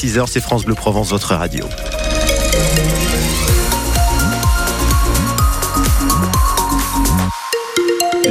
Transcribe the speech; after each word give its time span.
6h, 0.00 0.28
c'est 0.28 0.40
France 0.40 0.64
Bleu 0.64 0.74
Provence, 0.74 1.10
votre 1.10 1.34
radio. 1.34 1.66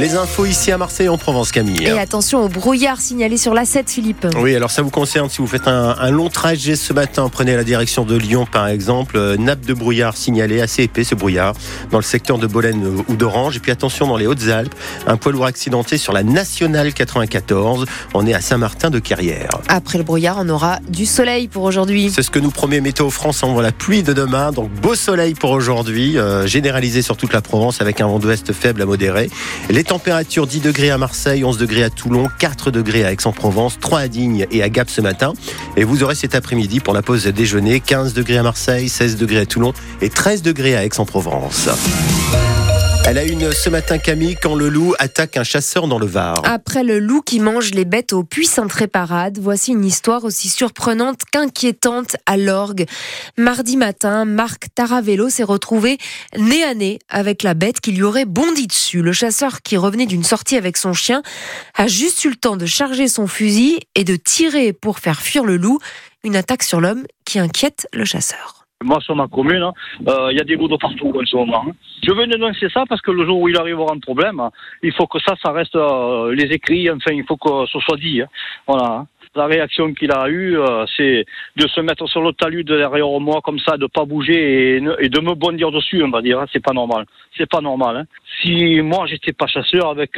Les 0.00 0.16
infos 0.16 0.46
ici 0.46 0.72
à 0.72 0.78
Marseille 0.78 1.10
en 1.10 1.18
Provence, 1.18 1.52
Camille. 1.52 1.84
Et 1.84 1.90
attention 1.90 2.42
au 2.42 2.48
brouillard 2.48 3.02
signalé 3.02 3.36
sur 3.36 3.52
l'A7, 3.52 3.86
Philippe. 3.86 4.26
Oui, 4.38 4.56
alors 4.56 4.70
ça 4.70 4.80
vous 4.80 4.88
concerne 4.88 5.28
si 5.28 5.42
vous 5.42 5.46
faites 5.46 5.68
un, 5.68 6.10
long 6.10 6.30
trajet 6.30 6.74
ce 6.74 6.94
matin, 6.94 7.28
prenez 7.28 7.54
la 7.54 7.64
direction 7.64 8.06
de 8.06 8.16
Lyon 8.16 8.46
par 8.50 8.66
exemple, 8.68 9.18
euh, 9.18 9.36
nappe 9.36 9.60
de 9.66 9.74
brouillard 9.74 10.16
signalé, 10.16 10.62
assez 10.62 10.84
épais 10.84 11.04
ce 11.04 11.14
brouillard, 11.14 11.52
dans 11.90 11.98
le 11.98 12.02
secteur 12.02 12.38
de 12.38 12.46
Bolène 12.46 12.82
ou 13.08 13.14
d'Orange. 13.14 13.58
Et 13.58 13.60
puis 13.60 13.72
attention 13.72 14.06
dans 14.06 14.16
les 14.16 14.26
Hautes-Alpes, 14.26 14.74
un 15.06 15.18
poids 15.18 15.32
lourd 15.32 15.44
accidenté 15.44 15.98
sur 15.98 16.14
la 16.14 16.22
nationale 16.22 16.94
94. 16.94 17.84
On 18.14 18.26
est 18.26 18.32
à 18.32 18.40
Saint-Martin 18.40 18.88
de 18.88 19.00
Carrière. 19.00 19.50
Après 19.68 19.98
le 19.98 20.04
brouillard, 20.04 20.38
on 20.40 20.48
aura 20.48 20.78
du 20.88 21.04
soleil 21.04 21.46
pour 21.46 21.64
aujourd'hui. 21.64 22.10
C'est 22.10 22.22
ce 22.22 22.30
que 22.30 22.38
nous 22.38 22.50
promet 22.50 22.80
Météo 22.80 23.10
France. 23.10 23.42
On 23.42 23.52
voit 23.52 23.62
la 23.62 23.72
pluie 23.72 24.02
de 24.02 24.14
demain, 24.14 24.50
donc 24.50 24.70
beau 24.70 24.94
soleil 24.94 25.34
pour 25.34 25.50
aujourd'hui, 25.50 26.16
euh, 26.16 26.46
généralisé 26.46 27.02
sur 27.02 27.18
toute 27.18 27.34
la 27.34 27.42
Provence 27.42 27.82
avec 27.82 28.00
un 28.00 28.06
vent 28.06 28.18
d'ouest 28.18 28.54
faible 28.54 28.80
à 28.80 28.86
modéré. 28.86 29.28
Les 29.68 29.84
température 29.90 30.46
10 30.46 30.60
degrés 30.60 30.90
à 30.90 30.98
Marseille, 30.98 31.42
11 31.42 31.58
degrés 31.58 31.82
à 31.82 31.90
Toulon, 31.90 32.28
4 32.38 32.70
degrés 32.70 33.04
à 33.04 33.10
Aix-en-Provence, 33.10 33.80
3 33.80 33.98
à 33.98 34.06
Digne 34.06 34.46
et 34.52 34.62
à 34.62 34.68
Gap 34.68 34.88
ce 34.88 35.00
matin. 35.00 35.32
Et 35.76 35.82
vous 35.82 36.04
aurez 36.04 36.14
cet 36.14 36.36
après-midi 36.36 36.78
pour 36.78 36.94
la 36.94 37.02
pause 37.02 37.26
déjeuner 37.26 37.80
15 37.80 38.14
degrés 38.14 38.38
à 38.38 38.44
Marseille, 38.44 38.88
16 38.88 39.16
degrés 39.16 39.38
à 39.38 39.46
Toulon 39.46 39.72
et 40.00 40.08
13 40.08 40.42
degrés 40.42 40.76
à 40.76 40.84
Aix-en-Provence. 40.84 41.68
Elle 43.06 43.18
a 43.18 43.24
une 43.24 43.50
ce 43.52 43.68
matin, 43.70 43.98
Camille, 43.98 44.36
quand 44.40 44.54
le 44.54 44.68
loup 44.68 44.94
attaque 44.98 45.36
un 45.36 45.42
chasseur 45.42 45.88
dans 45.88 45.98
le 45.98 46.06
Var. 46.06 46.42
Après 46.44 46.84
le 46.84 46.98
loup 46.98 47.22
qui 47.22 47.40
mange 47.40 47.70
les 47.70 47.84
bêtes 47.84 48.12
aux 48.12 48.22
puissantes 48.22 48.72
réparades, 48.72 49.38
voici 49.40 49.72
une 49.72 49.84
histoire 49.84 50.24
aussi 50.24 50.48
surprenante 50.48 51.22
qu'inquiétante 51.32 52.16
à 52.26 52.36
l'orgue. 52.36 52.86
Mardi 53.36 53.76
matin, 53.76 54.24
Marc 54.24 54.68
Taravello 54.74 55.28
s'est 55.28 55.42
retrouvé 55.42 55.98
nez 56.36 56.62
à 56.62 56.74
nez 56.74 56.98
avec 57.08 57.42
la 57.42 57.54
bête 57.54 57.80
qui 57.80 57.92
lui 57.92 58.02
aurait 58.02 58.26
bondi 58.26 58.66
dessus. 58.66 59.02
Le 59.02 59.12
chasseur 59.12 59.62
qui 59.62 59.76
revenait 59.76 60.06
d'une 60.06 60.24
sortie 60.24 60.56
avec 60.56 60.76
son 60.76 60.92
chien 60.92 61.22
a 61.74 61.88
juste 61.88 62.24
eu 62.24 62.30
le 62.30 62.36
temps 62.36 62.56
de 62.56 62.66
charger 62.66 63.08
son 63.08 63.26
fusil 63.26 63.80
et 63.94 64.04
de 64.04 64.14
tirer 64.14 64.72
pour 64.72 65.00
faire 65.00 65.20
fuir 65.20 65.44
le 65.44 65.56
loup. 65.56 65.78
Une 66.22 66.36
attaque 66.36 66.62
sur 66.62 66.80
l'homme 66.80 67.06
qui 67.24 67.38
inquiète 67.38 67.88
le 67.92 68.04
chasseur. 68.04 68.59
Moi, 68.82 68.98
sur 69.02 69.14
ma 69.14 69.28
commune, 69.28 69.70
euh, 70.08 70.28
il 70.32 70.38
y 70.38 70.40
a 70.40 70.44
des 70.44 70.56
loups 70.56 70.66
de 70.66 70.76
partout 70.76 71.12
en 71.14 71.26
ce 71.26 71.36
moment. 71.36 71.64
Hein. 71.68 71.72
Je 72.02 72.14
veux 72.14 72.26
dénoncer 72.26 72.66
ça 72.70 72.84
parce 72.88 73.02
que 73.02 73.10
le 73.10 73.26
jour 73.26 73.38
où 73.38 73.46
il 73.46 73.58
arrivera 73.58 73.92
un 73.92 73.98
problème, 73.98 74.40
il 74.82 74.90
faut 74.94 75.06
que 75.06 75.18
ça, 75.18 75.34
ça 75.42 75.52
reste 75.52 75.76
euh, 75.76 76.34
les 76.34 76.44
écrits, 76.44 76.90
enfin, 76.90 77.12
il 77.12 77.24
faut 77.24 77.36
que 77.36 77.66
ce 77.66 77.78
soit 77.78 77.98
dit. 77.98 78.22
Hein. 78.22 78.28
Voilà. 78.66 79.04
La 79.34 79.44
réaction 79.44 79.92
qu'il 79.92 80.10
a 80.10 80.30
eue, 80.30 80.58
euh, 80.58 80.86
c'est 80.96 81.26
de 81.56 81.68
se 81.68 81.80
mettre 81.82 82.08
sur 82.08 82.22
le 82.22 82.32
talus 82.32 82.64
de 82.64 82.78
derrière 82.78 83.20
moi 83.20 83.42
comme 83.44 83.58
ça, 83.58 83.76
de 83.76 83.86
pas 83.86 84.06
bouger 84.06 84.76
et, 84.76 84.80
de 84.80 85.20
me 85.20 85.34
bondir 85.34 85.70
dessus, 85.70 86.02
on 86.02 86.10
va 86.10 86.22
dire. 86.22 86.40
Hein. 86.40 86.46
C'est 86.50 86.64
pas 86.64 86.72
normal. 86.72 87.04
C'est 87.36 87.48
pas 87.50 87.60
normal. 87.60 88.06
Si 88.40 88.80
moi 88.80 89.04
j'étais 89.06 89.34
pas 89.34 89.46
chasseur 89.46 89.90
avec 89.90 90.12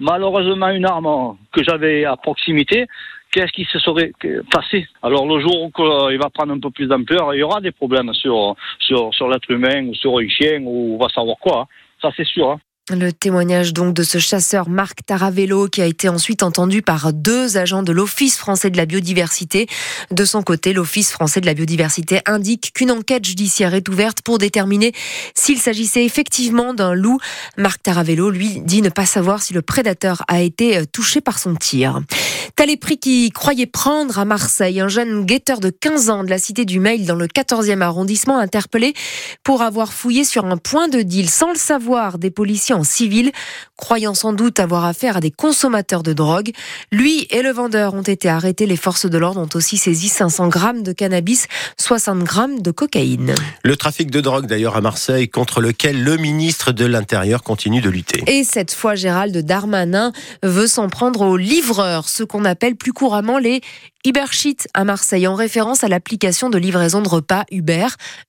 malheureusement 0.00 0.70
une 0.70 0.86
arme 0.86 1.36
que 1.52 1.62
j'avais 1.62 2.04
à 2.04 2.16
proximité, 2.16 2.88
qu'est-ce 3.32 3.52
qui 3.52 3.64
se 3.64 3.78
serait 3.78 4.12
passé 4.50 4.86
Alors 5.02 5.26
le 5.26 5.40
jour 5.40 5.62
où 5.62 5.82
euh, 5.82 6.12
il 6.12 6.18
va 6.18 6.30
prendre 6.30 6.52
un 6.52 6.60
peu 6.60 6.70
plus 6.70 6.86
d'ampleur, 6.86 7.34
il 7.34 7.38
y 7.38 7.42
aura 7.42 7.60
des 7.60 7.72
problèmes 7.72 8.12
sur, 8.14 8.54
sur, 8.78 9.12
sur 9.14 9.28
l'être 9.28 9.50
humain 9.50 9.86
ou 9.86 9.94
sur 9.94 10.18
un 10.18 10.28
chien 10.28 10.62
ou 10.62 10.94
on 10.94 10.98
va 10.98 11.08
savoir 11.08 11.36
quoi. 11.38 11.62
Hein. 11.62 11.66
Ça 12.00 12.10
c'est 12.16 12.26
sûr. 12.26 12.50
Hein. 12.50 12.60
Le 12.90 13.12
témoignage 13.12 13.74
donc 13.74 13.92
de 13.92 14.02
ce 14.02 14.16
chasseur 14.16 14.70
Marc 14.70 15.04
Taravello 15.04 15.68
qui 15.68 15.82
a 15.82 15.86
été 15.86 16.08
ensuite 16.08 16.42
entendu 16.42 16.80
par 16.80 17.12
deux 17.12 17.58
agents 17.58 17.82
de 17.82 17.92
l'Office 17.92 18.38
français 18.38 18.70
de 18.70 18.78
la 18.78 18.86
biodiversité. 18.86 19.66
De 20.10 20.24
son 20.24 20.42
côté, 20.42 20.72
l'Office 20.72 21.12
français 21.12 21.42
de 21.42 21.46
la 21.46 21.52
biodiversité 21.52 22.20
indique 22.24 22.72
qu'une 22.74 22.90
enquête 22.90 23.26
judiciaire 23.26 23.74
est 23.74 23.86
ouverte 23.90 24.22
pour 24.22 24.38
déterminer 24.38 24.92
s'il 25.34 25.58
s'agissait 25.58 26.04
effectivement 26.04 26.72
d'un 26.72 26.94
loup. 26.94 27.18
Marc 27.58 27.82
Taravello, 27.82 28.30
lui, 28.30 28.62
dit 28.62 28.80
ne 28.80 28.88
pas 28.88 29.06
savoir 29.06 29.42
si 29.42 29.52
le 29.52 29.60
prédateur 29.60 30.22
a 30.26 30.40
été 30.40 30.86
touché 30.86 31.20
par 31.20 31.38
son 31.38 31.56
tir. 31.56 32.00
Tel 32.56 32.70
est 32.70 32.76
prix 32.76 32.98
qu'il 32.98 33.32
croyait 33.32 33.66
prendre 33.66 34.18
à 34.18 34.24
Marseille. 34.24 34.80
Un 34.80 34.88
jeune 34.88 35.26
guetteur 35.26 35.60
de 35.60 35.70
15 35.70 36.10
ans 36.10 36.24
de 36.24 36.30
la 36.30 36.38
cité 36.38 36.64
du 36.64 36.80
Mail 36.80 37.04
dans 37.04 37.16
le 37.16 37.26
14e 37.26 37.82
arrondissement 37.82 38.38
interpellé 38.38 38.94
pour 39.44 39.60
avoir 39.60 39.92
fouillé 39.92 40.24
sur 40.24 40.46
un 40.46 40.56
point 40.56 40.88
de 40.88 41.02
deal 41.02 41.28
sans 41.28 41.50
le 41.50 41.58
savoir 41.58 42.18
des 42.18 42.30
policiers 42.30 42.77
en 42.78 42.84
civil, 42.84 43.32
croyant 43.76 44.14
sans 44.14 44.32
doute 44.32 44.60
avoir 44.60 44.84
affaire 44.84 45.16
à 45.18 45.20
des 45.20 45.30
consommateurs 45.30 46.02
de 46.02 46.12
drogue. 46.12 46.50
Lui 46.92 47.26
et 47.30 47.42
le 47.42 47.50
vendeur 47.50 47.94
ont 47.94 48.02
été 48.02 48.28
arrêtés. 48.28 48.66
Les 48.66 48.76
forces 48.76 49.06
de 49.06 49.18
l'ordre 49.18 49.40
ont 49.40 49.48
aussi 49.54 49.76
saisi 49.76 50.08
500 50.08 50.48
grammes 50.48 50.82
de 50.82 50.92
cannabis, 50.92 51.46
60 51.76 52.24
grammes 52.24 52.60
de 52.62 52.70
cocaïne. 52.70 53.34
Le 53.62 53.76
trafic 53.76 54.10
de 54.10 54.20
drogue 54.20 54.46
d'ailleurs 54.46 54.76
à 54.76 54.80
Marseille 54.80 55.28
contre 55.28 55.60
lequel 55.60 56.02
le 56.02 56.16
ministre 56.16 56.72
de 56.72 56.86
l'Intérieur 56.86 57.42
continue 57.42 57.80
de 57.80 57.90
lutter. 57.90 58.22
Et 58.26 58.44
cette 58.44 58.72
fois, 58.72 58.94
Gérald 58.94 59.36
Darmanin 59.36 60.12
veut 60.42 60.66
s'en 60.66 60.88
prendre 60.88 61.22
aux 61.22 61.36
livreurs, 61.36 62.08
ce 62.08 62.22
qu'on 62.22 62.44
appelle 62.44 62.76
plus 62.76 62.92
couramment 62.92 63.38
les 63.38 63.60
Ubersheet 64.06 64.68
à 64.74 64.84
Marseille, 64.84 65.26
en 65.26 65.34
référence 65.34 65.82
à 65.82 65.88
l'application 65.88 66.50
de 66.50 66.58
livraison 66.58 67.02
de 67.02 67.08
repas 67.08 67.44
Uber. 67.50 67.86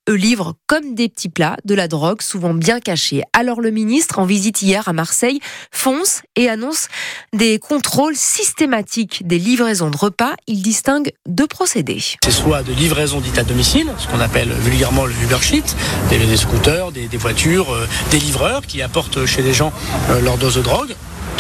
Eux 0.10 0.16
livrent 0.16 0.56
comme 0.66 0.96
des 0.96 1.10
petits 1.10 1.30
plats 1.30 1.58
de 1.64 1.76
la 1.76 1.88
drogue, 1.88 2.22
souvent 2.22 2.56
bien 2.56 2.80
cachée. 2.80 3.22
Alors 3.34 3.62
le 3.62 3.70
ministre, 3.70 4.18
en 4.18 4.26
visite 4.26 4.64
hier 4.64 4.88
à 4.88 4.94
Marseille, 4.94 5.40
fonce 5.72 6.24
et 6.36 6.50
annonce 6.50 6.88
des 7.34 7.60
contrôles 7.60 8.16
systématiques 8.16 9.28
des 9.28 9.38
livraisons 9.38 9.92
de 9.92 9.98
repas. 9.98 10.34
Il 10.48 10.64
distingue 10.64 11.12
deux 11.28 11.48
procédés. 11.48 12.02
C'est 12.24 12.32
soit 12.32 12.64
de 12.64 12.74
livraison 12.74 13.20
dite 13.20 13.38
à 13.38 13.44
domicile, 13.44 13.94
ce 14.00 14.08
qu'on 14.08 14.20
appelle 14.20 14.50
vulgairement 14.50 15.06
le 15.06 15.14
Ubersheet, 15.24 15.64
des, 16.10 16.18
des 16.18 16.38
scooters, 16.38 16.92
des, 16.92 17.08
voitures, 17.18 17.72
euh, 17.74 17.88
des 18.10 18.20
livreurs 18.20 18.66
qui 18.66 18.82
apportent 18.82 19.26
chez 19.26 19.44
les 19.44 19.54
gens 19.54 19.72
euh, 20.10 20.20
leur 20.22 20.38
dose 20.38 20.56
de 20.56 20.62
drogue 20.62 20.96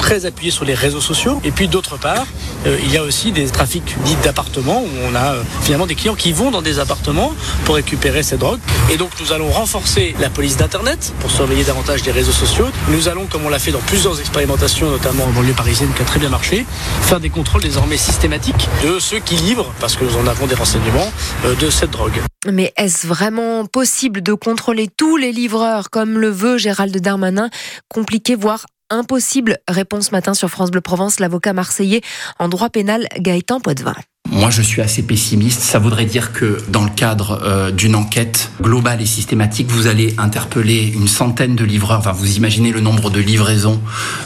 très 0.09 0.25
appuyé 0.25 0.49
sur 0.49 0.65
les 0.65 0.73
réseaux 0.73 1.01
sociaux. 1.01 1.39
Et 1.43 1.51
puis 1.51 1.67
d'autre 1.67 1.99
part, 1.99 2.25
euh, 2.65 2.79
il 2.83 2.91
y 2.91 2.97
a 2.97 3.03
aussi 3.03 3.31
des 3.31 3.45
trafics 3.45 3.95
dits 4.05 4.15
d'appartements 4.23 4.81
où 4.81 4.87
on 5.07 5.13
a 5.13 5.35
euh, 5.35 5.43
finalement 5.61 5.85
des 5.85 5.93
clients 5.93 6.15
qui 6.15 6.33
vont 6.33 6.49
dans 6.49 6.63
des 6.63 6.79
appartements 6.79 7.31
pour 7.63 7.75
récupérer 7.75 8.23
ces 8.23 8.37
drogues. 8.37 8.59
Et 8.91 8.97
donc 8.97 9.11
nous 9.21 9.33
allons 9.33 9.51
renforcer 9.51 10.15
la 10.19 10.31
police 10.31 10.57
d'Internet 10.57 11.13
pour 11.19 11.29
surveiller 11.29 11.63
davantage 11.63 12.01
des 12.01 12.09
réseaux 12.09 12.31
sociaux. 12.31 12.65
Nous 12.89 13.07
allons, 13.07 13.27
comme 13.27 13.45
on 13.45 13.49
l'a 13.49 13.59
fait 13.59 13.71
dans 13.71 13.81
plusieurs 13.81 14.19
expérimentations, 14.19 14.89
notamment 14.89 15.25
en 15.25 15.29
banlieue 15.29 15.53
parisienne 15.53 15.91
qui 15.95 16.01
a 16.01 16.05
très 16.05 16.19
bien 16.19 16.29
marché, 16.29 16.65
faire 17.01 17.19
des 17.19 17.29
contrôles 17.29 17.61
désormais 17.61 17.97
systématiques 17.97 18.67
de 18.83 18.97
ceux 18.97 19.19
qui 19.19 19.35
livrent, 19.35 19.71
parce 19.79 19.95
que 19.95 20.05
nous 20.05 20.17
en 20.17 20.25
avons 20.25 20.47
des 20.47 20.55
renseignements, 20.55 21.13
euh, 21.45 21.53
de 21.53 21.69
cette 21.69 21.91
drogue. 21.91 22.19
Mais 22.51 22.73
est-ce 22.77 23.05
vraiment 23.05 23.67
possible 23.67 24.23
de 24.23 24.33
contrôler 24.33 24.87
tous 24.87 25.17
les 25.17 25.31
livreurs 25.31 25.91
comme 25.91 26.17
le 26.17 26.31
veut 26.31 26.57
Gérald 26.57 26.97
Darmanin? 26.97 27.51
Compliqué, 27.89 28.33
voire 28.33 28.65
impossible 28.89 29.57
Réponse 29.67 30.11
matin 30.11 30.33
sur 30.33 30.49
France 30.49 30.71
Bleu 30.71 30.81
Provence, 30.81 31.19
l'avocat 31.19 31.53
marseillais 31.53 32.01
en 32.39 32.47
droit 32.47 32.69
pénal 32.69 33.07
Gaëtan 33.17 33.59
Poitvin. 33.59 33.95
Moi, 34.31 34.51
je 34.51 34.61
suis 34.61 34.81
assez 34.81 35.01
pessimiste. 35.01 35.61
Ça 35.61 35.79
voudrait 35.79 36.05
dire 36.05 36.33
que 36.33 36.59
dans 36.69 36.83
le 36.83 36.89
cadre 36.89 37.41
euh, 37.43 37.71
d'une 37.71 37.95
enquête 37.95 38.51
globale 38.61 39.01
et 39.01 39.05
systématique, 39.05 39.67
vous 39.69 39.87
allez 39.87 40.13
interpeller 40.19 40.93
une 40.93 41.07
centaine 41.07 41.55
de 41.55 41.65
livreurs. 41.65 41.99
Enfin, 41.99 42.11
vous 42.11 42.37
imaginez 42.37 42.71
le 42.71 42.79
nombre 42.79 43.09
de 43.09 43.19
livraisons 43.19 43.81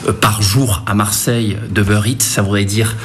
euh, 0.06 0.12
par 0.12 0.42
jour 0.42 0.82
à 0.86 0.94
Marseille 0.94 1.56
de 1.70 1.82
Eats. 1.82 2.20
Ça 2.20 2.42
voudrait 2.42 2.66
dire 2.66 2.96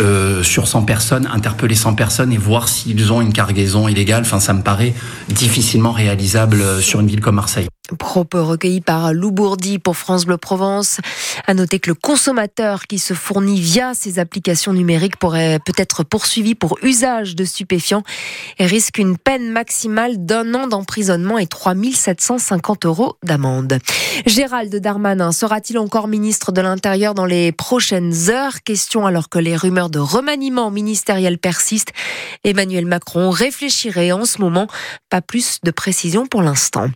euh, 0.00 0.42
sur 0.42 0.66
100 0.66 0.82
personnes, 0.82 1.28
interpeller 1.32 1.76
100 1.76 1.94
personnes 1.94 2.32
et 2.32 2.38
voir 2.38 2.68
s'ils 2.68 3.12
ont 3.12 3.20
une 3.20 3.32
cargaison 3.32 3.86
illégale. 3.86 4.22
Enfin, 4.22 4.40
ça 4.40 4.52
me 4.52 4.62
paraît 4.62 4.94
difficilement 5.28 5.92
réalisable 5.92 6.82
sur 6.82 6.98
une 7.00 7.06
ville 7.06 7.20
comme 7.20 7.36
Marseille. 7.36 7.68
Propos 7.98 8.44
recueillis 8.44 8.80
par 8.80 9.12
Lou 9.12 9.32
Bourdi 9.32 9.80
pour 9.80 9.96
France 9.96 10.24
Bleu 10.24 10.36
Provence. 10.36 10.98
À 11.48 11.52
noter 11.52 11.80
que 11.80 11.90
le 11.90 11.94
consommateur 11.94 12.86
qui 12.86 13.00
se 13.00 13.12
fournit 13.12 13.60
via 13.60 13.92
ces 13.92 14.20
applications 14.20 14.72
numériques 14.72 15.16
pourrait 15.16 15.58
peut-être 15.66 16.04
poursuivi 16.04 16.54
pour 16.54 16.78
usage 16.82 17.34
de 17.34 17.44
stupéfiants 17.44 18.04
et 18.60 18.66
risque 18.66 18.98
une 18.98 19.18
peine 19.18 19.50
maximale 19.50 20.24
d'un 20.24 20.54
an 20.54 20.68
d'emprisonnement 20.68 21.38
et 21.38 21.48
3750 21.48 22.86
euros 22.86 23.16
d'amende. 23.24 23.78
Gérald 24.26 24.74
Darmanin 24.74 25.32
sera-t-il 25.32 25.76
encore 25.76 26.06
ministre 26.06 26.52
de 26.52 26.60
l'Intérieur 26.60 27.14
dans 27.14 27.26
les 27.26 27.50
prochaines 27.50 28.30
heures? 28.30 28.62
Question 28.62 29.06
alors 29.06 29.28
que 29.28 29.40
les 29.40 29.56
rumeurs 29.56 29.90
de 29.90 29.98
remaniement 29.98 30.70
ministériel 30.70 31.36
persistent. 31.36 31.92
Emmanuel 32.44 32.86
Macron 32.86 33.30
réfléchirait 33.30 34.12
en 34.12 34.24
ce 34.24 34.40
moment. 34.40 34.68
Pas 35.10 35.20
plus 35.20 35.58
de 35.64 35.72
précision 35.72 36.26
pour 36.26 36.42
l'instant. 36.42 36.88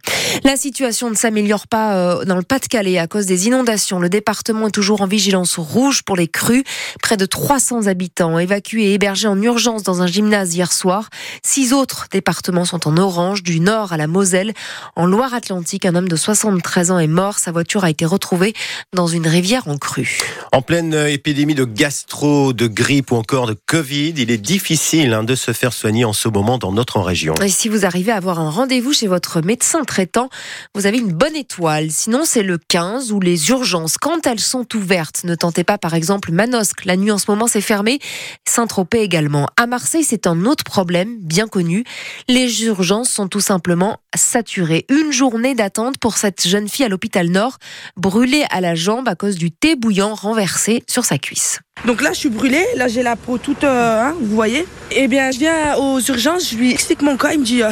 La 0.44 0.56
situation 0.56 0.85
situation 0.86 1.10
ne 1.10 1.16
s'améliore 1.16 1.66
pas 1.66 1.96
euh, 1.96 2.24
dans 2.24 2.36
le 2.36 2.42
Pas-de-Calais 2.42 2.96
à 2.96 3.08
cause 3.08 3.26
des 3.26 3.48
inondations. 3.48 3.98
Le 3.98 4.08
département 4.08 4.68
est 4.68 4.70
toujours 4.70 5.00
en 5.00 5.08
vigilance 5.08 5.58
rouge 5.58 6.04
pour 6.04 6.14
les 6.14 6.28
crues. 6.28 6.62
Près 7.02 7.16
de 7.16 7.26
300 7.26 7.88
habitants 7.88 8.38
évacués 8.38 8.84
et 8.84 8.94
hébergés 8.94 9.26
en 9.26 9.40
urgence 9.42 9.82
dans 9.82 10.00
un 10.00 10.06
gymnase 10.06 10.54
hier 10.54 10.72
soir. 10.72 11.08
Six 11.42 11.72
autres 11.72 12.06
départements 12.12 12.64
sont 12.64 12.86
en 12.86 12.96
orange, 12.98 13.42
du 13.42 13.58
nord 13.58 13.92
à 13.92 13.96
la 13.96 14.06
Moselle. 14.06 14.54
En 14.94 15.06
Loire-Atlantique, 15.06 15.86
un 15.86 15.96
homme 15.96 16.08
de 16.08 16.14
73 16.14 16.92
ans 16.92 17.00
est 17.00 17.08
mort. 17.08 17.40
Sa 17.40 17.50
voiture 17.50 17.82
a 17.82 17.90
été 17.90 18.04
retrouvée 18.04 18.54
dans 18.94 19.08
une 19.08 19.26
rivière 19.26 19.66
en 19.66 19.78
crue. 19.78 20.20
En 20.52 20.62
pleine 20.62 20.94
épidémie 20.94 21.56
de 21.56 21.64
gastro, 21.64 22.52
de 22.52 22.68
grippe 22.68 23.10
ou 23.10 23.16
encore 23.16 23.48
de 23.48 23.56
Covid, 23.66 24.14
il 24.16 24.30
est 24.30 24.38
difficile 24.38 25.12
hein, 25.14 25.24
de 25.24 25.34
se 25.34 25.52
faire 25.52 25.72
soigner 25.72 26.04
en 26.04 26.12
ce 26.12 26.28
moment 26.28 26.58
dans 26.58 26.70
notre 26.70 27.00
région. 27.00 27.34
Et 27.42 27.48
si 27.48 27.68
vous 27.68 27.84
arrivez 27.84 28.12
à 28.12 28.16
avoir 28.16 28.38
un 28.38 28.50
rendez-vous 28.50 28.92
chez 28.92 29.08
votre 29.08 29.40
médecin 29.40 29.82
traitant, 29.82 30.30
vous 30.76 30.84
avez 30.84 30.99
une 30.99 31.12
bonne 31.12 31.34
étoile. 31.34 31.90
Sinon, 31.90 32.26
c'est 32.26 32.43
le 32.43 32.58
15 32.58 33.11
ou 33.11 33.19
les 33.19 33.49
urgences. 33.49 33.96
Quand 33.96 34.26
elles 34.26 34.40
sont 34.40 34.67
ouvertes, 34.76 35.25
ne 35.25 35.34
tentez 35.34 35.64
pas 35.64 35.78
par 35.78 35.94
exemple 35.94 36.32
Manosque. 36.32 36.84
La 36.84 36.99
nuit 36.99 37.11
en 37.11 37.17
ce 37.17 37.31
moment, 37.31 37.46
c'est 37.46 37.62
fermé. 37.62 37.99
Saint-Tropez 38.44 39.00
également. 39.00 39.49
À 39.56 39.67
Marseille, 39.67 40.05
c'est 40.05 40.26
un 40.26 40.44
autre 40.44 40.64
problème 40.64 41.17
bien 41.19 41.49
connu. 41.49 41.84
Les 42.28 42.64
urgences 42.64 43.08
sont 43.08 43.26
tout 43.26 43.40
simplement 43.40 44.00
saturées. 44.14 44.84
Une 44.90 45.12
journée 45.12 45.55
d'attente 45.55 45.96
pour 45.96 46.19
cette 46.19 46.46
jeune 46.46 46.69
fille 46.69 46.84
à 46.84 46.90
l'hôpital 46.90 47.31
Nord, 47.31 47.56
brûlée 47.96 48.44
à 48.50 48.61
la 48.61 48.75
jambe 48.75 49.08
à 49.08 49.14
cause 49.14 49.37
du 49.37 49.50
thé 49.50 49.76
bouillant 49.76 50.14
renversé 50.14 50.84
sur 50.87 51.06
sa 51.06 51.17
cuisse. 51.17 51.61
Donc 51.87 52.02
là, 52.02 52.12
je 52.12 52.19
suis 52.19 52.29
brûlée. 52.29 52.67
Là, 52.76 52.88
j'ai 52.88 53.02
la 53.02 53.17
peau 53.17 53.38
toute, 53.38 53.64
euh, 53.64 54.02
hein, 54.02 54.14
vous 54.20 54.34
voyez. 54.34 54.67
Eh 54.90 55.08
bien, 55.08 55.31
je 55.31 55.38
viens 55.38 55.76
aux 55.76 56.00
urgences. 56.00 56.50
Je 56.50 56.56
lui 56.56 56.70
explique 56.70 57.00
mon 57.00 57.17
cas. 57.17 57.32
Il 57.32 57.40
me 57.40 57.44
dit. 57.46 57.62
Euh, 57.62 57.70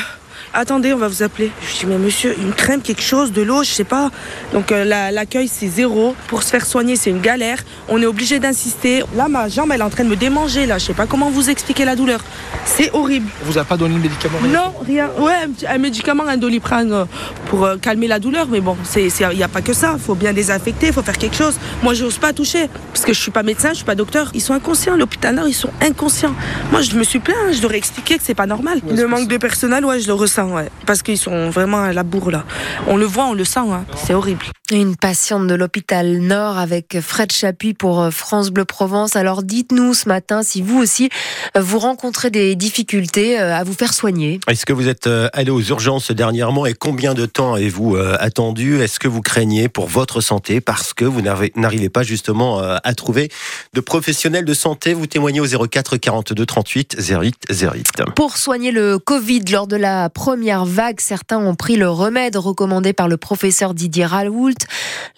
attendez, 0.55 0.95
on 0.95 0.97
va 0.97 1.09
vous 1.09 1.23
appeler. 1.23 1.51
Je 1.61 1.81
dis, 1.81 1.87
mais 1.87 1.99
monsieur, 1.99 2.35
une 2.41 2.53
crème, 2.53 2.81
quelque 2.81 3.03
chose, 3.03 3.33
de 3.33 3.43
l'eau, 3.43 3.62
je 3.62 3.71
sais 3.71 3.85
pas. 3.85 4.11
Donc 4.53 4.73
euh, 4.73 4.85
l'accueil, 4.85 5.49
c'est 5.49 5.69
zéro. 5.69 6.15
Pour 6.29 6.43
se 6.43 6.51
faire 6.51 6.65
soigner, 6.65 6.97
c'est 6.97 7.11
une 7.11 7.21
galère. 7.21 7.59
On 7.89 8.01
est 8.01 8.06
obligé 8.06 8.39
d'insister. 8.39 9.03
Là, 9.17 9.29
ma 9.29 9.49
jambe, 9.49 9.71
elle 9.73 9.81
est 9.81 9.85
en 9.85 9.91
train 9.91 10.05
de 10.05 10.09
me 10.09 10.17
démanger, 10.17 10.67
là. 10.67 10.79
Je 10.79 10.87
sais 10.87 10.95
pas 10.95 11.06
comment 11.06 11.29
vous 11.29 11.51
expliquer 11.51 11.85
la 11.85 11.97
douleur. 11.97 12.21
C'est 12.65 12.91
horrible. 12.95 13.29
On 13.43 13.51
vous 13.51 13.59
a 13.59 13.65
pas 13.65 13.77
donné 13.77 13.97
de 13.97 14.01
médicament 14.01 14.39
Non, 14.49 14.73
rien. 14.87 15.11
Ouais, 15.19 15.49
un, 15.69 15.79
médicament, 15.79 16.25
un 16.27 16.37
doliprane 16.37 16.93
euh, 16.93 17.05
pour 17.47 17.65
euh, 17.65 17.77
calmer 17.77 18.07
la 18.07 18.19
douleur. 18.19 18.47
Mais 18.49 18.61
bon, 18.61 18.77
il 18.97 19.37
n'y 19.37 19.43
a 19.43 19.49
pas 19.49 19.62
que 19.62 19.73
ça. 19.73 19.95
Il 19.97 20.03
faut 20.03 20.15
bien 20.15 20.33
désinfecter, 20.33 20.89
il 20.89 20.93
faut 20.93 21.03
faire 21.03 21.19
quelque 21.19 21.37
chose. 21.37 21.59
Moi, 21.83 21.95
je 21.95 22.05
n'ose 22.05 22.19
pas 22.19 22.33
toucher. 22.33 22.69
Parce 22.93 23.05
que 23.05 23.12
je 23.12 23.21
suis 23.21 23.33
pas 23.33 23.43
médecin, 23.43 23.71
je 23.71 23.77
suis 23.77 23.85
pas 23.85 23.95
docteur. 23.95 24.31
Ils 24.35 24.41
sont 24.41 24.55
inconscients. 24.55 24.97
L'hôpital 24.97 25.35
Nord, 25.35 25.49
ils 25.49 25.55
sont 25.55 25.71
inconscients. 25.81 26.35
Moi, 26.71 26.83
je 26.83 26.95
me 26.97 27.03
suis 27.03 27.19
plaint. 27.19 27.37
Je 27.53 27.61
leur 27.61 27.73
ai 27.73 27.77
expliqué 27.77 28.17
que 28.17 28.23
c'est 28.25 28.35
pas 28.35 28.47
normal. 28.47 28.81
le 28.89 29.07
manque 29.07 29.29
de 29.29 29.37
personnel, 29.37 29.85
ouais, 29.85 30.00
je 30.00 30.07
le 30.07 30.15
ressens. 30.15 30.44
Ouais. 30.52 30.69
Parce 30.87 31.02
qu'ils 31.02 31.19
sont 31.19 31.50
vraiment 31.50 31.82
à 31.82 31.93
la 31.93 32.02
bourre 32.02 32.31
là. 32.31 32.44
On 32.87 32.96
le 32.96 33.06
voit, 33.06 33.26
on 33.26 33.35
le 33.35 33.44
sent, 33.44 33.61
hein. 33.61 33.85
c'est 33.96 34.14
horrible. 34.14 34.44
Une 34.73 34.96
patiente 34.96 35.46
de 35.46 35.55
l'hôpital 35.55 36.19
Nord 36.19 36.56
avec 36.56 36.99
Fred 37.00 37.31
Chapuis 37.32 37.75
pour 37.75 38.00
euh, 38.00 38.11
France 38.11 38.50
Bleu 38.50 38.64
Provence. 38.64 39.14
Alors 39.14 39.43
dites-nous 39.43 39.93
ce 39.93 40.08
matin 40.08 40.43
si 40.43 40.62
vous 40.62 40.79
aussi 40.79 41.11
euh, 41.56 41.61
vous 41.61 41.79
rencontrez 41.79 42.31
des 42.31 42.56
difficultés 42.56 43.38
euh, 43.38 43.55
à 43.55 43.62
vous 43.62 43.75
faire 43.75 43.93
soigner. 43.93 44.41
Est-ce 44.49 44.64
que 44.64 44.73
vous 44.73 44.88
êtes 44.88 45.06
allé 45.32 45.50
aux 45.50 45.61
urgences 45.61 46.11
dernièrement 46.11 46.64
et 46.64 46.75
combien 46.75 47.14
de 47.14 47.26
temps 47.26 47.55
avez-vous 47.55 47.97
attendu? 47.97 48.81
Est-ce 48.81 48.99
que 48.99 49.08
vous 49.08 49.20
craignez 49.20 49.69
pour 49.69 49.87
votre 49.87 50.20
santé 50.20 50.61
parce 50.61 50.94
que 50.94 51.05
vous 51.05 51.20
n'arrivez 51.20 51.88
pas 51.90 52.02
justement 52.02 52.58
à 52.61 52.94
trouver 52.94 53.31
de 53.75 53.81
professionnels 53.81 54.44
de 54.44 54.55
santé? 54.55 54.94
Vous 54.94 55.06
témoignez 55.06 55.40
au 55.40 55.47
04 55.47 55.97
42 55.97 56.47
38 56.47 56.97
08 57.11 57.37
08. 57.50 58.02
Pour 58.17 58.37
soigner 58.37 58.70
le 58.70 58.99
Covid 58.99 59.43
lors 59.52 59.67
de 59.67 59.76
la 59.76 60.08
première 60.08 60.34
vague, 60.65 61.01
certains 61.01 61.39
ont 61.39 61.55
pris 61.55 61.77
le 61.77 61.89
remède 61.89 62.37
recommandé 62.37 62.93
par 62.93 63.09
le 63.09 63.17
professeur 63.17 63.75
Didier 63.75 64.07
Raoult 64.07 64.55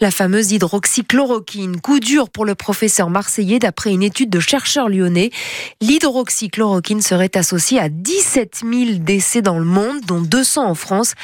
la 0.01 0.11
fameuse 0.11 0.53
hydroxychloroquine. 0.53 1.81
Coup 1.81 2.01
dur 2.01 2.29
pour 2.29 2.45
le 2.45 2.55
professeur 2.55 3.11
marseillais 3.11 3.59
d'après 3.59 3.91
une 3.91 4.03
étude 4.03 4.31
de 4.31 4.41
chercheurs 4.41 4.89
lyonnais. 4.89 5.31
L'hydroxychloroquine 5.81 7.01
serait 7.01 7.37
associée 7.37 7.79
à 7.79 7.89
17 7.89 8.63
000 8.71 8.99
décès 8.99 9.43
dans 9.43 9.59
le 9.59 9.65
monde, 9.65 10.01
dont 10.07 10.21
200 10.21 10.67
en 10.67 10.75
France. 10.75 11.15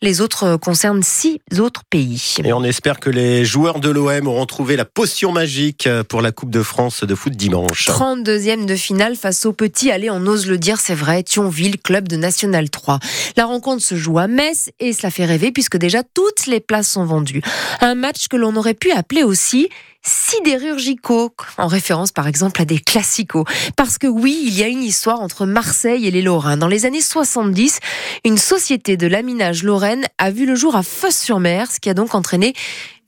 Les 0.00 0.20
autres 0.20 0.56
concernent 0.56 1.02
six 1.02 1.40
autres 1.58 1.82
pays. 1.84 2.36
Et 2.42 2.52
on 2.52 2.64
espère 2.64 3.00
que 3.00 3.10
les 3.10 3.44
joueurs 3.44 3.80
de 3.80 3.90
l'OM 3.90 4.26
auront 4.26 4.46
trouvé 4.46 4.76
la 4.76 4.84
potion 4.84 5.32
magique 5.32 5.88
pour 6.08 6.22
la 6.22 6.32
Coupe 6.32 6.50
de 6.50 6.62
France 6.62 7.04
de 7.04 7.14
foot 7.14 7.34
dimanche. 7.34 7.88
32e 7.88 8.64
de 8.64 8.76
finale 8.76 9.16
face 9.16 9.44
au 9.44 9.52
petit, 9.52 9.90
allez, 9.90 10.10
on 10.10 10.26
ose 10.26 10.46
le 10.46 10.58
dire, 10.58 10.80
c'est 10.80 10.94
vrai, 10.94 11.22
Thionville, 11.22 11.78
club 11.78 12.08
de 12.08 12.16
National 12.16 12.70
3. 12.70 12.98
La 13.36 13.41
rencontre 13.46 13.82
se 13.82 13.94
joue 13.94 14.18
à 14.18 14.26
Metz 14.26 14.70
et 14.80 14.92
cela 14.92 15.10
fait 15.10 15.24
rêver 15.24 15.52
puisque 15.52 15.76
déjà 15.76 16.02
toutes 16.02 16.46
les 16.46 16.60
places 16.60 16.88
sont 16.88 17.04
vendues. 17.04 17.42
Un 17.80 17.94
match 17.94 18.28
que 18.28 18.36
l'on 18.36 18.56
aurait 18.56 18.74
pu 18.74 18.92
appeler 18.92 19.22
aussi 19.22 19.68
sidérurgico, 20.04 21.32
en 21.58 21.68
référence 21.68 22.10
par 22.10 22.26
exemple 22.26 22.60
à 22.60 22.64
des 22.64 22.78
classicos. 22.78 23.44
Parce 23.76 23.98
que 23.98 24.06
oui, 24.06 24.42
il 24.46 24.58
y 24.58 24.62
a 24.62 24.68
une 24.68 24.82
histoire 24.82 25.20
entre 25.20 25.46
Marseille 25.46 26.06
et 26.06 26.10
les 26.10 26.22
Lorrains. 26.22 26.56
Dans 26.56 26.68
les 26.68 26.86
années 26.86 27.00
70, 27.00 27.78
une 28.24 28.38
société 28.38 28.96
de 28.96 29.06
laminage 29.06 29.62
lorraine 29.62 30.04
a 30.18 30.30
vu 30.30 30.44
le 30.44 30.54
jour 30.54 30.74
à 30.74 30.82
Fosse-sur-Mer, 30.82 31.70
ce 31.70 31.78
qui 31.78 31.88
a 31.88 31.94
donc 31.94 32.14
entraîné 32.14 32.54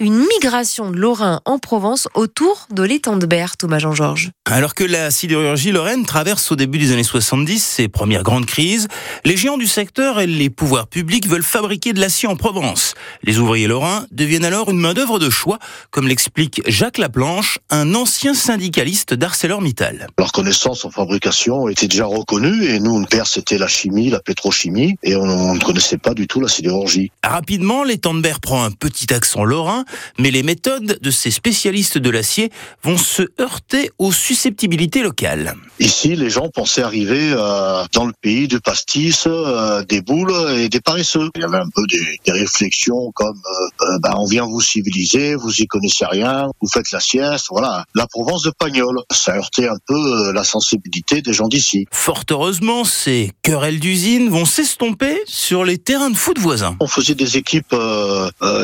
une 0.04 0.26
migration 0.26 0.90
de 0.90 0.96
Lorrain 0.96 1.40
en 1.46 1.58
Provence 1.58 2.08
autour 2.14 2.66
de 2.70 2.82
l'étang 2.82 3.16
de 3.16 3.24
Berre, 3.24 3.56
Thomas 3.56 3.78
Jean-Georges. 3.78 4.32
Alors 4.44 4.74
que 4.74 4.84
la 4.84 5.10
sidérurgie 5.10 5.72
lorraine 5.72 6.04
traverse 6.04 6.52
au 6.52 6.56
début 6.56 6.78
des 6.78 6.92
années 6.92 7.02
70 7.02 7.58
ses 7.58 7.88
premières 7.88 8.22
grandes 8.22 8.44
crises, 8.44 8.86
les 9.24 9.36
géants 9.36 9.56
du 9.56 9.66
secteur 9.66 10.20
et 10.20 10.26
les 10.26 10.50
pouvoirs 10.50 10.88
publics 10.88 11.26
veulent 11.26 11.42
fabriquer 11.42 11.94
de 11.94 12.00
l'acier 12.00 12.28
en 12.28 12.36
Provence. 12.36 12.92
Les 13.22 13.38
ouvriers 13.38 13.66
lorrains 13.66 14.04
deviennent 14.10 14.44
alors 14.44 14.70
une 14.70 14.78
main-d'œuvre 14.78 15.18
de 15.18 15.30
choix, 15.30 15.58
comme 15.90 16.06
l'explique 16.06 16.60
Jacques 16.66 16.98
Laplanche, 16.98 17.58
un 17.70 17.94
ancien 17.94 18.34
syndicaliste 18.34 19.14
d'ArcelorMittal. 19.14 20.08
Leur 20.18 20.32
connaissance 20.32 20.84
en 20.84 20.90
fabrication 20.90 21.68
était 21.68 21.88
déjà 21.88 22.04
reconnue 22.04 22.66
et 22.66 22.78
nous, 22.78 23.06
père, 23.06 23.26
c'était 23.26 23.56
la 23.56 23.68
chimie, 23.68 24.10
la 24.10 24.20
pétrochimie 24.20 24.96
et 25.02 25.16
on, 25.16 25.54
ne 25.54 25.60
connaissait 25.60 25.96
pas 25.96 26.12
du 26.12 26.26
tout 26.26 26.40
la 26.40 26.48
sidérurgie. 26.48 27.10
Rapidement, 27.22 27.84
l'étang 27.84 28.12
de 28.12 28.20
Berre 28.20 28.40
prend 28.40 28.64
un 28.64 28.70
petit 28.70 29.14
accent 29.14 29.44
lorrain 29.44 29.86
mais 30.18 30.30
les 30.30 30.42
méthodes 30.42 30.98
de 31.00 31.10
ces 31.10 31.30
spécialistes 31.30 31.98
de 31.98 32.10
l'acier 32.10 32.50
vont 32.82 32.98
se 32.98 33.22
heurter 33.40 33.90
aux 33.98 34.12
susceptibilité 34.12 35.02
locale. 35.02 35.54
Ici, 35.80 36.14
les 36.16 36.30
gens 36.30 36.48
pensaient 36.48 36.82
arriver 36.82 37.32
euh, 37.32 37.84
dans 37.92 38.06
le 38.06 38.12
pays 38.22 38.48
du 38.48 38.60
pastis, 38.60 39.24
euh, 39.26 39.82
des 39.84 40.00
boules 40.00 40.32
et 40.56 40.68
des 40.68 40.80
paresseux. 40.80 41.28
Il 41.34 41.42
y 41.42 41.44
avait 41.44 41.58
un 41.58 41.68
peu 41.74 41.82
des, 41.88 42.18
des 42.24 42.32
réflexions 42.32 43.10
comme 43.14 43.40
euh, 43.82 43.98
bah, 44.00 44.14
on 44.16 44.26
vient 44.26 44.46
vous 44.46 44.60
civiliser, 44.60 45.34
vous 45.34 45.52
y 45.58 45.66
connaissez 45.66 46.06
rien, 46.06 46.48
vous 46.60 46.68
faites 46.68 46.90
la 46.92 47.00
sieste, 47.00 47.46
voilà. 47.50 47.84
La 47.94 48.06
Provence 48.06 48.42
de 48.42 48.52
Pagnol, 48.58 48.96
ça 49.10 49.36
heurtait 49.36 49.68
un 49.68 49.78
peu 49.86 50.32
la 50.32 50.44
sensibilité 50.44 51.22
des 51.22 51.32
gens 51.32 51.48
d'ici. 51.48 51.86
Fort 51.90 52.24
heureusement, 52.30 52.84
ces 52.84 53.32
querelles 53.42 53.80
d'usine 53.80 54.28
vont 54.28 54.44
s'estomper 54.44 55.20
sur 55.26 55.64
les 55.64 55.78
terrains 55.78 56.10
de 56.10 56.16
foot 56.16 56.38
voisins. 56.38 56.76
On 56.80 56.86
faisait 56.86 57.14
des 57.14 57.36
équipes 57.36 57.74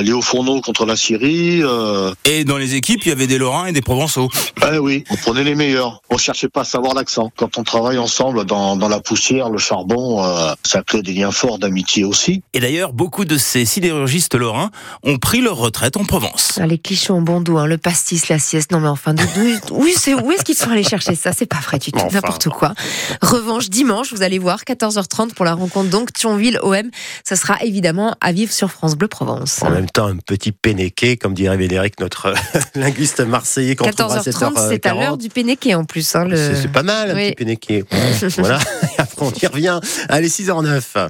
Léo 0.02 0.22
Fourneau 0.22 0.60
contre 0.60 0.86
la 0.86 0.96
Syrie. 1.10 1.62
Et 2.24 2.44
dans 2.44 2.56
les 2.56 2.74
équipes, 2.74 3.00
il 3.04 3.08
y 3.08 3.12
avait 3.12 3.26
des 3.26 3.38
Lorrains 3.38 3.66
et 3.66 3.72
des 3.72 3.80
Provençaux. 3.80 4.28
Eh 4.72 4.78
oui, 4.78 5.04
on 5.10 5.16
prenait 5.16 5.42
les 5.42 5.54
meilleurs. 5.54 6.02
On 6.10 6.18
cherchait 6.18 6.48
pas 6.48 6.60
à 6.60 6.64
savoir 6.64 6.94
l'accent. 6.94 7.32
Quand 7.36 7.58
on 7.58 7.64
travaille 7.64 7.98
ensemble 7.98 8.44
dans, 8.44 8.76
dans 8.76 8.88
la 8.88 9.00
poussière, 9.00 9.50
le 9.50 9.58
charbon, 9.58 10.22
euh, 10.24 10.52
ça 10.62 10.82
crée 10.82 11.02
des 11.02 11.12
liens 11.12 11.32
forts 11.32 11.58
d'amitié 11.58 12.04
aussi. 12.04 12.42
Et 12.52 12.60
d'ailleurs, 12.60 12.92
beaucoup 12.92 13.24
de 13.24 13.38
ces 13.38 13.64
sidérurgistes 13.64 14.34
lorrains 14.34 14.70
ont 15.02 15.18
pris 15.18 15.40
leur 15.40 15.56
retraite 15.56 15.96
en 15.96 16.04
Provence. 16.04 16.58
Ah, 16.60 16.66
les 16.66 16.78
clichés 16.78 17.12
en 17.12 17.22
bon 17.22 17.42
hein, 17.56 17.66
le 17.66 17.78
pastis, 17.78 18.28
la 18.28 18.38
sieste. 18.38 18.70
Non 18.70 18.80
mais 18.80 18.88
enfin, 18.88 19.14
oui, 19.72 19.94
c'est 19.96 20.14
où 20.14 20.30
est-ce 20.30 20.44
qu'ils 20.44 20.56
sont 20.56 20.70
allés 20.70 20.84
chercher 20.84 21.14
ça? 21.14 21.32
C'est 21.32 21.46
pas 21.46 21.60
vrai 21.60 21.78
tu 21.78 21.90
dis 21.90 22.02
n'importe 22.12 22.48
quoi. 22.50 22.74
Revanche 23.22 23.70
dimanche, 23.70 24.12
vous 24.12 24.22
allez 24.22 24.38
voir 24.38 24.60
14h30 24.60 25.34
pour 25.34 25.44
la 25.44 25.54
rencontre 25.54 25.90
donc 25.90 26.12
Thionville 26.12 26.60
OM. 26.62 26.90
Ça 27.24 27.36
sera 27.36 27.62
évidemment 27.62 28.14
à 28.20 28.32
vivre 28.32 28.52
sur 28.52 28.70
France 28.70 28.96
Bleu 28.96 29.08
Provence. 29.08 29.62
En 29.62 29.70
même 29.70 29.88
temps, 29.90 30.06
un 30.06 30.16
petit 30.16 30.52
pénéqué, 30.52 30.99
comme 31.20 31.34
dirait 31.34 31.56
Védéric, 31.56 31.98
notre 32.00 32.34
linguiste 32.74 33.20
marseillais. 33.20 33.74
14h30, 33.74 34.68
c'est 34.68 34.86
à 34.86 34.94
l'heure 34.94 35.16
du 35.16 35.28
pénéqué 35.28 35.74
en 35.74 35.84
plus. 35.84 36.14
Hein, 36.14 36.28
c'est 36.34 36.70
pas 36.70 36.82
mal, 36.82 37.10
un 37.10 37.14
petit 37.14 37.34
pénéqué. 37.34 37.84
voilà, 38.38 38.58
après 38.98 39.26
on 39.26 39.32
y 39.32 39.46
revient. 39.46 39.80
Allez, 40.08 40.28
6h09. 40.28 41.08